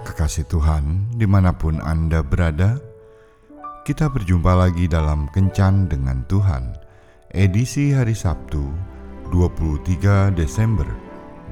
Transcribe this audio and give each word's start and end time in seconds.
terkasih 0.00 0.48
Tuhan, 0.48 1.12
di 1.12 1.28
mana 1.28 1.52
pun 1.52 1.76
Anda 1.84 2.24
berada, 2.24 2.80
kita 3.84 4.08
berjumpa 4.08 4.56
lagi 4.56 4.88
dalam 4.88 5.28
Kencan 5.28 5.92
dengan 5.92 6.24
Tuhan, 6.24 6.72
edisi 7.36 7.92
hari 7.92 8.16
Sabtu, 8.16 8.64
23 9.28 10.32
Desember 10.32 10.88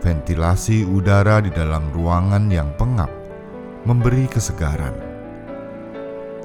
ventilasi 0.00 0.88
udara 0.88 1.44
di 1.44 1.52
dalam 1.52 1.92
ruangan 1.92 2.48
yang 2.48 2.72
pengap 2.80 3.12
memberi 3.84 4.24
kesegaran. 4.32 5.09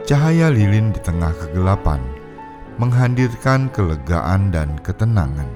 Cahaya 0.06 0.54
lilin 0.54 0.94
di 0.94 1.02
tengah 1.02 1.34
kegelapan 1.34 1.98
menghadirkan 2.78 3.74
kelegaan 3.74 4.54
dan 4.54 4.78
ketenangan. 4.86 5.50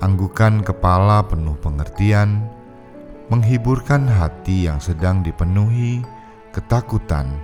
Anggukan 0.00 0.64
kepala 0.64 1.20
penuh 1.28 1.52
pengertian 1.60 2.48
menghiburkan 3.28 4.08
hati 4.08 4.64
yang 4.64 4.80
sedang 4.80 5.20
dipenuhi 5.20 6.00
ketakutan 6.56 7.36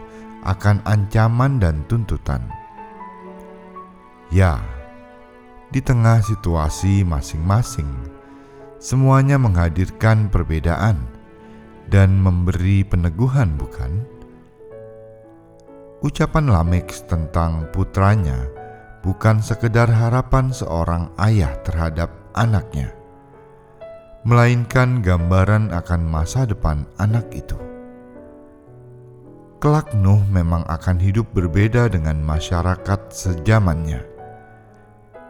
akan 0.48 0.80
ancaman 0.88 1.60
dan 1.60 1.84
tuntutan. 1.84 2.48
Ya, 4.32 4.64
di 5.68 5.84
tengah 5.84 6.24
situasi 6.24 7.04
masing-masing 7.04 8.14
Semuanya 8.84 9.40
menghadirkan 9.40 10.28
perbedaan 10.28 11.08
dan 11.88 12.20
memberi 12.20 12.84
peneguhan, 12.84 13.56
bukan? 13.56 14.13
Ucapan 16.04 16.52
Lamek 16.52 16.92
tentang 17.08 17.64
putranya 17.72 18.44
bukan 19.00 19.40
sekedar 19.40 19.88
harapan 19.88 20.52
seorang 20.52 21.08
ayah 21.16 21.56
terhadap 21.64 22.12
anaknya, 22.36 22.92
melainkan 24.28 25.00
gambaran 25.00 25.72
akan 25.72 26.04
masa 26.04 26.44
depan 26.44 26.84
anak 27.00 27.24
itu. 27.32 27.56
Kelak 29.64 29.96
Nuh 29.96 30.20
memang 30.28 30.68
akan 30.68 31.00
hidup 31.00 31.32
berbeda 31.32 31.88
dengan 31.88 32.20
masyarakat 32.20 33.00
sejamannya 33.08 34.14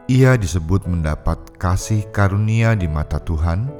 ia 0.04 0.36
disebut 0.36 0.84
mendapat 0.84 1.56
kasih 1.56 2.04
karunia 2.12 2.76
di 2.76 2.84
mata 2.84 3.16
Tuhan 3.16 3.72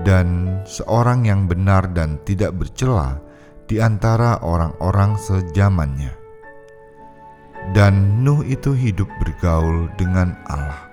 dan 0.00 0.60
seorang 0.64 1.28
yang 1.28 1.44
benar 1.44 1.92
dan 1.92 2.16
tidak 2.24 2.56
bercela 2.56 3.20
di 3.66 3.82
antara 3.82 4.38
orang-orang 4.42 5.18
sejamannya. 5.18 6.10
Dan 7.74 8.22
Nuh 8.22 8.46
itu 8.46 8.72
hidup 8.74 9.08
bergaul 9.18 9.90
dengan 9.98 10.36
Allah. 10.46 10.86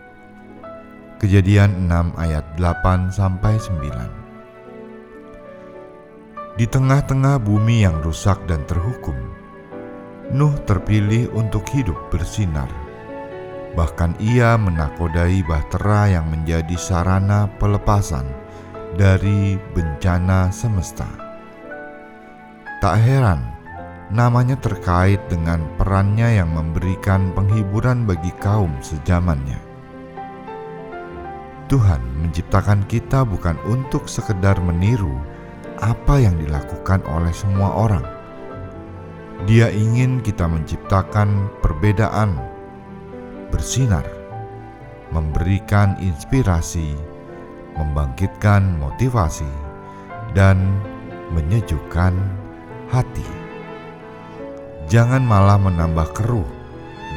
Kejadian 1.22 1.88
6 1.88 2.18
ayat 2.18 2.44
8 2.58 3.12
sampai 3.14 3.60
9. 3.62 6.58
Di 6.58 6.66
tengah-tengah 6.70 7.40
bumi 7.42 7.82
yang 7.86 8.02
rusak 8.02 8.42
dan 8.50 8.66
terhukum, 8.66 9.16
Nuh 10.34 10.58
terpilih 10.66 11.30
untuk 11.38 11.70
hidup 11.70 12.10
bersinar 12.10 12.84
Bahkan 13.74 14.22
ia 14.22 14.54
menakodai 14.54 15.42
bahtera 15.50 16.06
yang 16.06 16.30
menjadi 16.30 16.78
sarana 16.78 17.50
pelepasan 17.58 18.30
dari 18.94 19.58
bencana 19.74 20.54
semesta. 20.54 21.23
Tak 22.84 23.00
heran, 23.00 23.40
namanya 24.12 24.60
terkait 24.60 25.24
dengan 25.32 25.64
perannya 25.80 26.44
yang 26.44 26.52
memberikan 26.52 27.32
penghiburan 27.32 28.04
bagi 28.04 28.28
kaum 28.44 28.76
sejamannya. 28.84 29.56
Tuhan 31.72 32.04
menciptakan 32.20 32.84
kita 32.92 33.24
bukan 33.24 33.56
untuk 33.72 34.12
sekedar 34.12 34.60
meniru 34.60 35.16
apa 35.80 36.28
yang 36.28 36.36
dilakukan 36.36 37.00
oleh 37.08 37.32
semua 37.32 37.72
orang. 37.72 38.04
Dia 39.48 39.72
ingin 39.72 40.20
kita 40.20 40.44
menciptakan 40.44 41.48
perbedaan 41.64 42.36
bersinar, 43.48 44.04
memberikan 45.16 45.96
inspirasi, 46.04 47.00
membangkitkan 47.80 48.76
motivasi, 48.76 49.48
dan 50.36 50.60
menyejukkan 51.32 52.43
hati. 52.94 53.26
Jangan 54.86 55.26
malah 55.26 55.58
menambah 55.58 56.14
keruh 56.14 56.46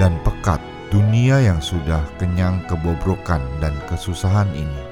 dan 0.00 0.16
pekat 0.24 0.56
dunia 0.88 1.44
yang 1.44 1.60
sudah 1.60 2.00
kenyang 2.16 2.64
kebobrokan 2.64 3.44
dan 3.60 3.76
kesusahan 3.84 4.48
ini. 4.56 4.84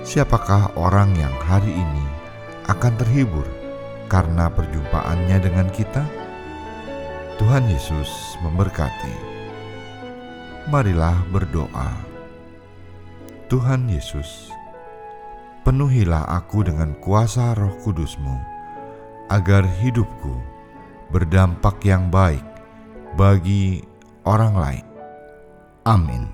Siapakah 0.00 0.72
orang 0.80 1.12
yang 1.20 1.36
hari 1.44 1.76
ini 1.76 2.06
akan 2.72 2.96
terhibur 2.96 3.44
karena 4.08 4.48
perjumpaannya 4.48 5.36
dengan 5.44 5.68
kita? 5.68 6.02
Tuhan 7.36 7.68
Yesus 7.68 8.40
memberkati 8.40 9.32
marilah 10.70 11.26
berdoa. 11.34 11.90
Tuhan 13.50 13.90
Yesus, 13.90 14.48
penuhilah 15.66 16.22
aku 16.22 16.62
dengan 16.62 16.94
kuasa 17.02 17.52
roh 17.58 17.74
kudusmu, 17.82 18.51
agar 19.32 19.64
hidupku 19.64 20.36
berdampak 21.08 21.80
yang 21.88 22.12
baik 22.12 22.44
bagi 23.16 23.80
orang 24.28 24.54
lain. 24.56 24.86
Amin. 25.88 26.31